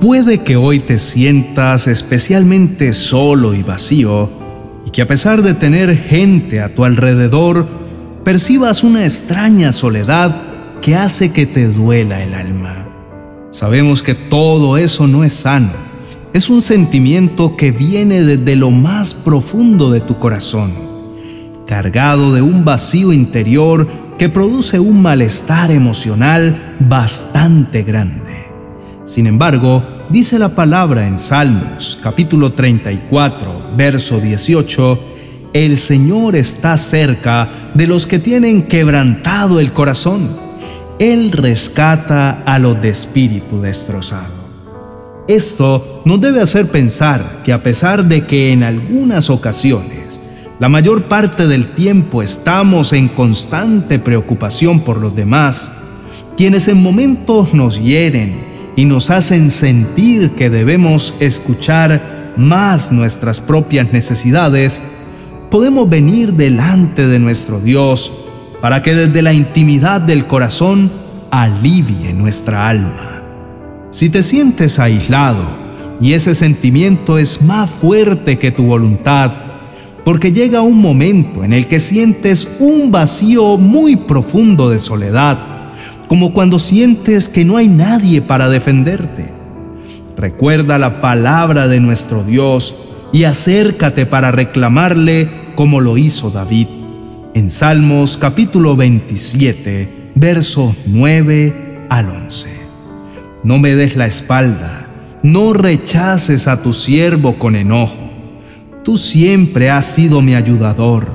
[0.00, 4.30] Puede que hoy te sientas especialmente solo y vacío
[4.86, 7.66] y que a pesar de tener gente a tu alrededor,
[8.22, 12.86] percibas una extraña soledad que hace que te duela el alma.
[13.50, 15.72] Sabemos que todo eso no es sano.
[16.32, 20.70] Es un sentimiento que viene desde lo más profundo de tu corazón,
[21.66, 28.47] cargado de un vacío interior que produce un malestar emocional bastante grande.
[29.08, 34.98] Sin embargo, dice la palabra en Salmos capítulo 34, verso 18,
[35.54, 40.28] el Señor está cerca de los que tienen quebrantado el corazón.
[40.98, 44.34] Él rescata a los de espíritu destrozado.
[45.26, 50.20] Esto nos debe hacer pensar que a pesar de que en algunas ocasiones
[50.60, 55.72] la mayor parte del tiempo estamos en constante preocupación por los demás,
[56.36, 58.47] quienes en momentos nos hieren,
[58.78, 64.80] y nos hacen sentir que debemos escuchar más nuestras propias necesidades,
[65.50, 68.12] podemos venir delante de nuestro Dios
[68.60, 70.92] para que desde la intimidad del corazón
[71.32, 73.20] alivie nuestra alma.
[73.90, 75.42] Si te sientes aislado
[76.00, 79.32] y ese sentimiento es más fuerte que tu voluntad,
[80.04, 85.47] porque llega un momento en el que sientes un vacío muy profundo de soledad,
[86.08, 89.30] como cuando sientes que no hay nadie para defenderte.
[90.16, 92.74] Recuerda la palabra de nuestro Dios
[93.12, 96.66] y acércate para reclamarle como lo hizo David.
[97.34, 102.48] En Salmos capítulo 27, versos 9 al 11.
[103.44, 104.86] No me des la espalda,
[105.22, 108.08] no rechaces a tu siervo con enojo.
[108.82, 111.12] Tú siempre has sido mi ayudador,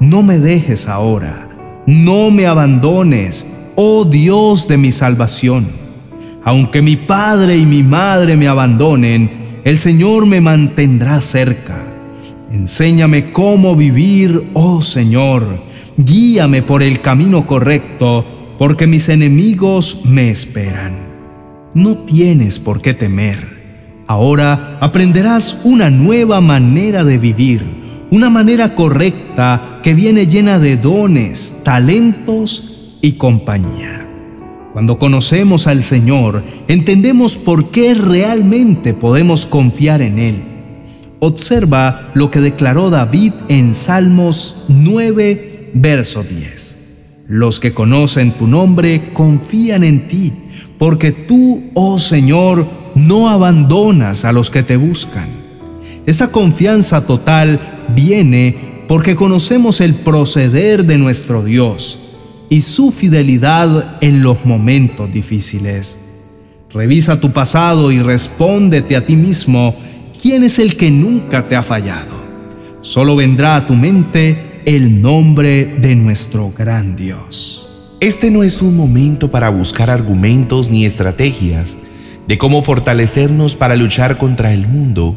[0.00, 1.46] no me dejes ahora,
[1.86, 3.46] no me abandones
[3.82, 5.66] oh Dios de mi salvación.
[6.44, 11.78] Aunque mi padre y mi madre me abandonen, el Señor me mantendrá cerca.
[12.52, 15.46] Enséñame cómo vivir, oh Señor.
[15.96, 20.98] Guíame por el camino correcto, porque mis enemigos me esperan.
[21.72, 24.04] No tienes por qué temer.
[24.06, 27.64] Ahora aprenderás una nueva manera de vivir,
[28.10, 34.06] una manera correcta que viene llena de dones, talentos y compañía.
[34.72, 40.42] Cuando conocemos al Señor, entendemos por qué realmente podemos confiar en Él.
[41.18, 47.24] Observa lo que declaró David en Salmos 9, verso 10.
[47.26, 50.32] Los que conocen tu nombre confían en ti,
[50.78, 55.26] porque tú, oh Señor, no abandonas a los que te buscan.
[56.06, 57.60] Esa confianza total
[57.94, 62.09] viene porque conocemos el proceder de nuestro Dios
[62.50, 65.98] y su fidelidad en los momentos difíciles.
[66.72, 69.74] Revisa tu pasado y respóndete a ti mismo,
[70.20, 72.20] ¿quién es el que nunca te ha fallado?
[72.82, 77.96] Solo vendrá a tu mente el nombre de nuestro gran Dios.
[78.00, 81.76] Este no es un momento para buscar argumentos ni estrategias
[82.26, 85.16] de cómo fortalecernos para luchar contra el mundo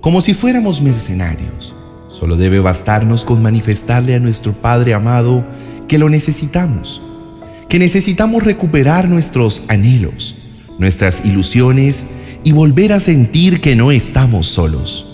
[0.00, 1.74] como si fuéramos mercenarios.
[2.08, 5.44] Solo debe bastarnos con manifestarle a nuestro Padre amado
[5.90, 7.02] que lo necesitamos,
[7.68, 10.36] que necesitamos recuperar nuestros anhelos,
[10.78, 12.04] nuestras ilusiones
[12.44, 15.04] y volver a sentir que no estamos solos,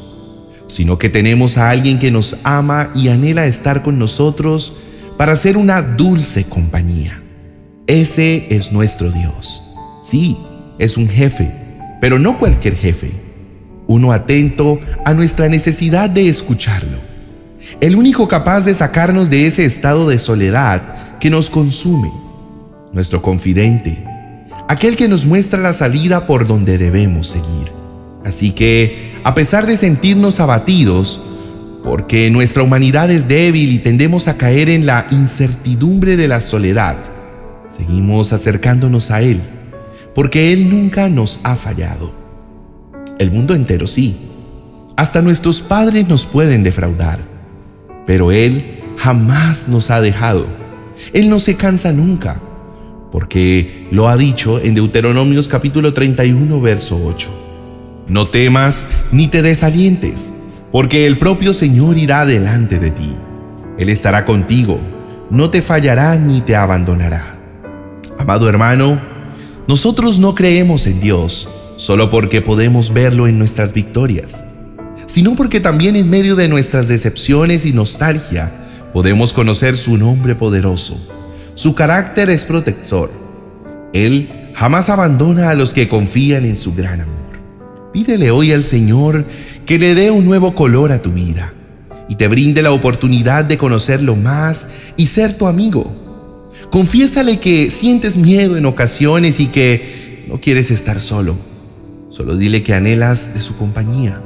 [0.67, 4.75] sino que tenemos a alguien que nos ama y anhela estar con nosotros
[5.17, 7.23] para ser una dulce compañía.
[7.87, 9.63] Ese es nuestro Dios.
[10.03, 10.37] Sí,
[10.79, 11.51] es un jefe,
[12.03, 13.13] pero no cualquier jefe,
[13.87, 17.16] uno atento a nuestra necesidad de escucharlo
[17.81, 22.11] el único capaz de sacarnos de ese estado de soledad que nos consume,
[22.93, 24.03] nuestro confidente,
[24.69, 27.71] aquel que nos muestra la salida por donde debemos seguir.
[28.25, 31.21] Así que, a pesar de sentirnos abatidos,
[31.85, 36.97] porque nuestra humanidad es débil y tendemos a caer en la incertidumbre de la soledad,
[37.69, 39.41] seguimos acercándonos a Él,
[40.15, 42.11] porque Él nunca nos ha fallado.
[43.19, 44.17] El mundo entero sí.
[44.97, 47.36] Hasta nuestros padres nos pueden defraudar
[48.07, 50.47] pero Él jamás nos ha dejado.
[51.13, 52.41] Él no se cansa nunca,
[53.13, 57.29] porque lo ha dicho en Deuteronomios capítulo 31, verso 8.
[58.09, 60.33] No temas ni te desalientes,
[60.73, 63.13] porque el propio Señor irá delante de ti.
[63.79, 64.79] Él estará contigo,
[65.31, 67.35] no te fallará ni te abandonará.
[68.19, 69.01] Amado hermano,
[69.67, 74.45] nosotros no creemos en Dios solo porque podemos verlo en nuestras victorias
[75.07, 78.53] sino porque también en medio de nuestras decepciones y nostalgia
[78.93, 80.99] podemos conocer su nombre poderoso.
[81.55, 83.11] Su carácter es protector.
[83.93, 87.15] Él jamás abandona a los que confían en su gran amor.
[87.93, 89.25] Pídele hoy al Señor
[89.65, 91.53] que le dé un nuevo color a tu vida
[92.09, 96.53] y te brinde la oportunidad de conocerlo más y ser tu amigo.
[96.71, 101.37] Confiésale que sientes miedo en ocasiones y que no quieres estar solo.
[102.11, 104.21] Solo dile que anhelas de su compañía.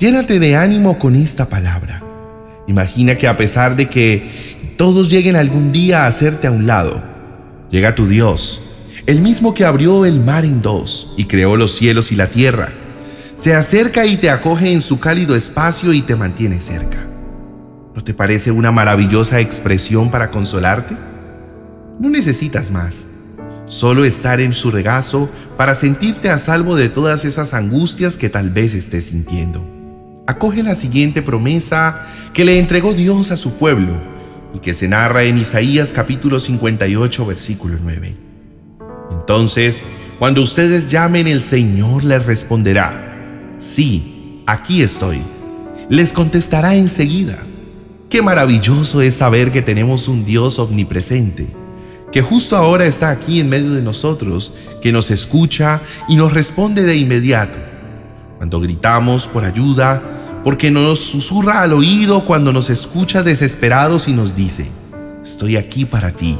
[0.00, 2.02] Llénate de ánimo con esta palabra.
[2.66, 7.02] Imagina que a pesar de que todos lleguen algún día a hacerte a un lado,
[7.70, 8.62] llega tu Dios,
[9.04, 12.72] el mismo que abrió el mar en dos y creó los cielos y la tierra
[13.34, 17.06] se acerca y te acoge en su cálido espacio y te mantiene cerca.
[17.94, 20.96] ¿No te parece una maravillosa expresión para consolarte?
[21.98, 23.08] No necesitas más,
[23.66, 28.48] solo estar en su regazo para sentirte a salvo de todas esas angustias que tal
[28.48, 29.79] vez estés sintiendo.
[30.30, 33.94] Acoge la siguiente promesa que le entregó Dios a su pueblo
[34.54, 38.14] y que se narra en Isaías capítulo 58 versículo 9.
[39.10, 39.82] Entonces,
[40.20, 45.20] cuando ustedes llamen el Señor les responderá Sí, aquí estoy.
[45.88, 47.38] Les contestará enseguida.
[48.08, 51.48] Qué maravilloso es saber que tenemos un Dios omnipresente,
[52.12, 56.84] que justo ahora está aquí en medio de nosotros, que nos escucha y nos responde
[56.84, 57.58] de inmediato.
[58.38, 64.34] Cuando gritamos por ayuda, porque nos susurra al oído cuando nos escucha desesperados y nos
[64.34, 64.68] dice,
[65.22, 66.36] estoy aquí para ti,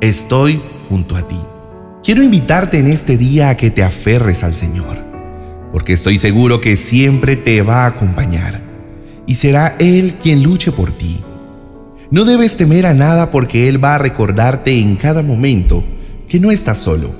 [0.00, 1.38] estoy junto a ti.
[2.02, 5.04] Quiero invitarte en este día a que te aferres al Señor
[5.74, 8.60] porque estoy seguro que siempre te va a acompañar
[9.26, 11.18] y será Él quien luche por ti.
[12.12, 15.82] No debes temer a nada porque Él va a recordarte en cada momento
[16.28, 17.10] que no estás solo,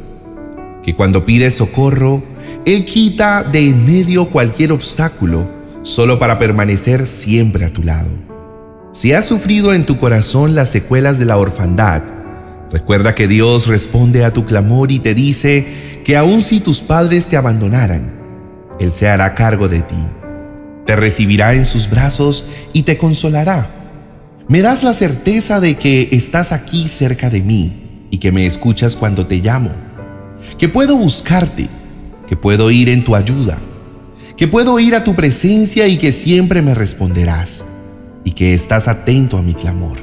[0.84, 2.22] que cuando pides socorro,
[2.64, 5.48] Él quita de en medio cualquier obstáculo
[5.84, 8.10] solo para permanecer siempre a tu lado.
[8.92, 12.02] Si has sufrido en tu corazón las secuelas de la orfandad,
[12.72, 17.28] recuerda que Dios responde a tu clamor y te dice que aun si tus padres
[17.28, 18.10] te abandonaran,
[18.80, 20.02] él se hará cargo de ti.
[20.86, 23.68] Te recibirá en sus brazos y te consolará.
[24.48, 28.96] Me das la certeza de que estás aquí cerca de mí y que me escuchas
[28.96, 29.70] cuando te llamo.
[30.58, 31.68] Que puedo buscarte,
[32.26, 33.58] que puedo ir en tu ayuda,
[34.36, 37.64] que puedo ir a tu presencia y que siempre me responderás
[38.24, 39.98] y que estás atento a mi clamor,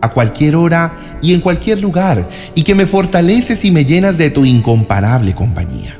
[0.00, 4.30] a cualquier hora y en cualquier lugar y que me fortaleces y me llenas de
[4.30, 5.98] tu incomparable compañía.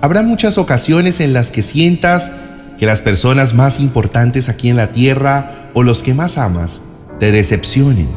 [0.00, 2.30] Habrá muchas ocasiones en las que sientas
[2.78, 6.82] que las personas más importantes aquí en la tierra o los que más amas
[7.18, 8.08] te decepcionen,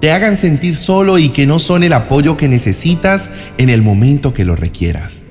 [0.00, 4.34] te hagan sentir solo y que no son el apoyo que necesitas en el momento
[4.34, 5.22] que lo requieras.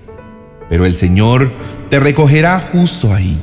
[0.69, 1.51] Pero el Señor
[1.90, 3.38] te recogerá justo ahí.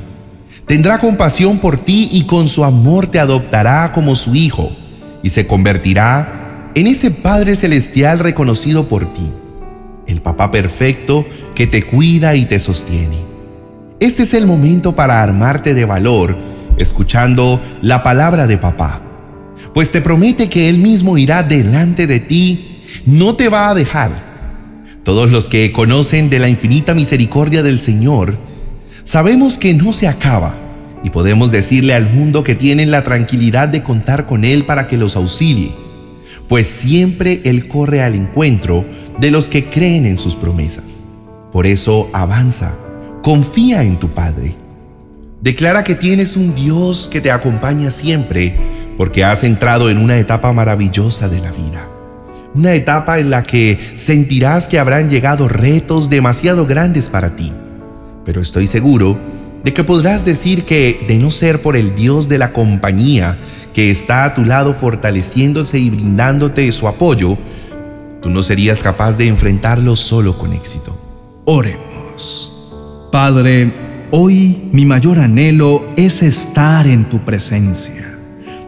[0.65, 4.71] Tendrá compasión por ti y con su amor te adoptará como su hijo
[5.21, 9.31] y se convertirá en ese Padre Celestial reconocido por ti
[10.07, 11.25] el papá perfecto
[11.55, 13.17] que te cuida y te sostiene.
[13.99, 16.35] Este es el momento para armarte de valor
[16.77, 19.01] escuchando la palabra de papá,
[19.73, 24.32] pues te promete que Él mismo irá delante de ti, no te va a dejar.
[25.03, 28.37] Todos los que conocen de la infinita misericordia del Señor,
[29.03, 30.55] sabemos que no se acaba
[31.03, 34.97] y podemos decirle al mundo que tienen la tranquilidad de contar con Él para que
[34.97, 35.73] los auxilie,
[36.47, 38.85] pues siempre Él corre al encuentro
[39.19, 41.03] de los que creen en sus promesas.
[41.51, 42.73] Por eso avanza,
[43.21, 44.55] confía en tu Padre.
[45.41, 48.55] Declara que tienes un Dios que te acompaña siempre
[48.97, 51.89] porque has entrado en una etapa maravillosa de la vida.
[52.55, 57.51] Una etapa en la que sentirás que habrán llegado retos demasiado grandes para ti.
[58.25, 59.17] Pero estoy seguro
[59.63, 63.37] de que podrás decir que de no ser por el Dios de la compañía
[63.73, 67.37] que está a tu lado fortaleciéndose y brindándote su apoyo,
[68.21, 70.95] tú no serías capaz de enfrentarlo solo con éxito.
[71.45, 72.53] Oremos.
[73.11, 78.12] Padre, hoy mi mayor anhelo es estar en tu presencia,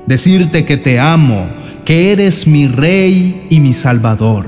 [0.08, 1.48] decirte que te amo,
[1.84, 4.48] que eres mi Rey y mi Salvador.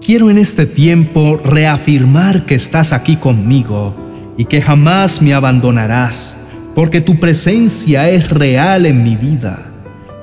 [0.00, 3.94] Quiero en este tiempo reafirmar que estás aquí conmigo
[4.36, 6.38] y que jamás me abandonarás,
[6.74, 9.70] porque tu presencia es real en mi vida,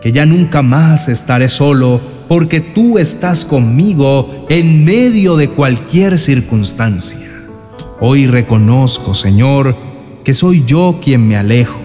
[0.02, 7.30] que ya nunca más estaré solo porque tú estás conmigo en medio de cualquier circunstancia.
[8.00, 9.76] Hoy reconozco, Señor,
[10.24, 11.80] que soy yo quien me alejo,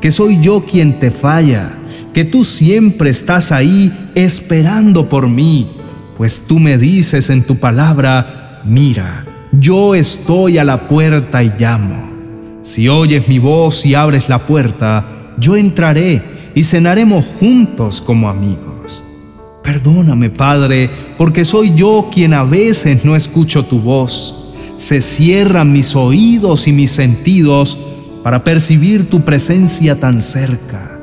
[0.00, 1.72] que soy yo quien te falla,
[2.12, 5.70] que tú siempre estás ahí esperando por mí,
[6.16, 12.10] pues tú me dices en tu palabra, mira, yo estoy a la puerta y llamo.
[12.62, 16.22] Si oyes mi voz y abres la puerta, yo entraré
[16.54, 19.02] y cenaremos juntos como amigos.
[19.62, 24.36] Perdóname, Padre, porque soy yo quien a veces no escucho tu voz.
[24.76, 27.78] se cierran mis oídos y mis sentidos
[28.22, 30.99] para percibir tu presencia tan cerca.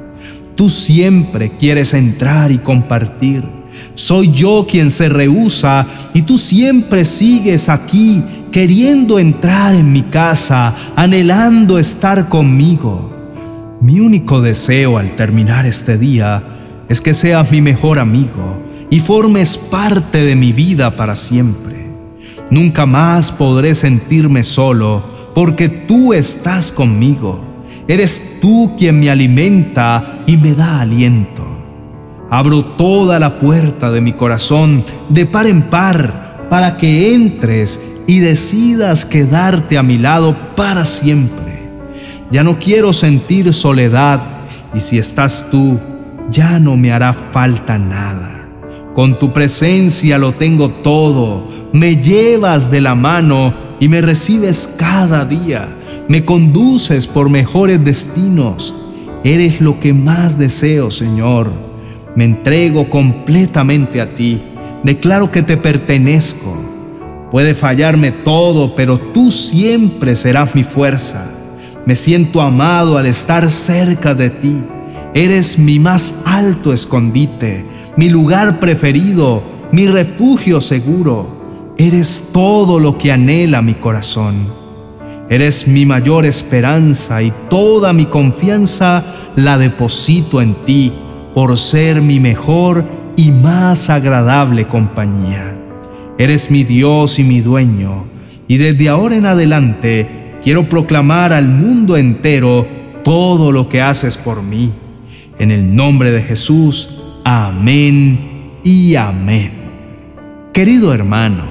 [0.58, 3.44] Tú siempre quieres entrar y compartir.
[3.94, 5.86] Soy yo quien se rehúsa
[6.16, 13.14] y tú siempre sigues aquí queriendo entrar en mi casa, anhelando estar conmigo.
[13.82, 16.42] Mi único deseo al terminar este día
[16.90, 18.58] es que seas mi mejor amigo
[18.90, 21.86] y formes parte de mi vida para siempre.
[22.50, 25.04] Nunca más podré sentirme solo
[25.36, 27.57] porque tú estás conmigo.
[27.88, 31.46] Eres tú quien me alimenta y me da aliento.
[32.30, 38.20] Abro toda la puerta de mi corazón de par en par para que entres y
[38.20, 41.70] decidas quedarte a mi lado para siempre.
[42.30, 44.22] Ya no quiero sentir soledad
[44.74, 45.80] y si estás tú,
[46.30, 48.50] ya no me hará falta nada.
[48.94, 51.48] Con tu presencia lo tengo todo.
[51.72, 55.70] Me llevas de la mano y me recibes cada día.
[56.08, 58.74] Me conduces por mejores destinos.
[59.24, 61.52] Eres lo que más deseo, Señor.
[62.16, 64.42] Me entrego completamente a ti.
[64.84, 66.56] Declaro que te pertenezco.
[67.32, 71.30] Puede fallarme todo, pero tú siempre serás mi fuerza.
[71.86, 74.56] Me siento amado al estar cerca de ti.
[75.14, 81.74] Eres mi más alto escondite mi lugar preferido, mi refugio seguro.
[81.80, 84.36] Eres todo lo que anhela mi corazón.
[85.30, 89.04] Eres mi mayor esperanza y toda mi confianza
[89.36, 90.94] la deposito en ti
[91.34, 92.84] por ser mi mejor
[93.18, 95.54] y más agradable compañía.
[96.18, 98.06] Eres mi Dios y mi dueño,
[98.48, 102.66] y desde ahora en adelante quiero proclamar al mundo entero
[103.04, 104.72] todo lo que haces por mí.
[105.40, 106.90] En el nombre de Jesús,
[107.30, 109.52] Amén y amén.
[110.54, 111.44] Querido hermano,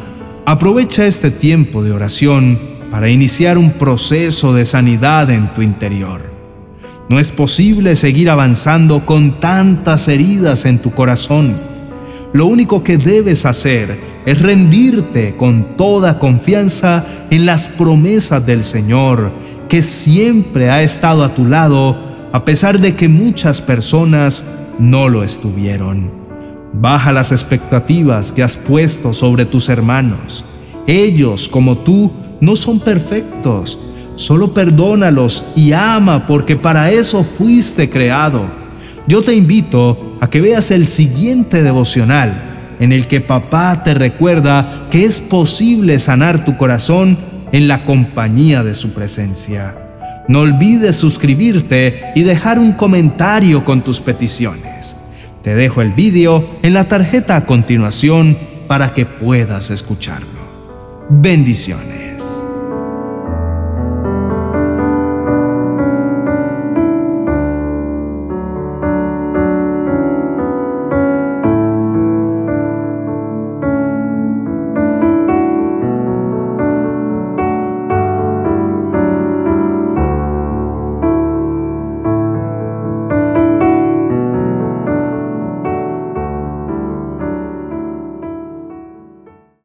[0.46, 2.58] aprovecha este tiempo de oración
[2.90, 6.22] para iniciar un proceso de sanidad en tu interior.
[7.08, 11.54] No es posible seguir avanzando con tantas heridas en tu corazón.
[12.32, 19.30] Lo único que debes hacer es rendirte con toda confianza en las promesas del Señor,
[19.68, 21.96] que siempre ha estado a tu lado
[22.32, 24.44] a pesar de que muchas personas
[24.78, 26.10] no lo estuvieron.
[26.72, 30.44] Baja las expectativas que has puesto sobre tus hermanos.
[30.86, 33.78] Ellos, como tú, no son perfectos.
[34.16, 38.44] Solo perdónalos y ama porque para eso fuiste creado.
[39.06, 44.88] Yo te invito a que veas el siguiente devocional en el que papá te recuerda
[44.90, 47.16] que es posible sanar tu corazón
[47.52, 49.74] en la compañía de su presencia.
[50.28, 54.96] No olvides suscribirte y dejar un comentario con tus peticiones.
[55.42, 60.35] Te dejo el vídeo en la tarjeta a continuación para que puedas escucharlo.
[61.08, 62.45] Bendiciones.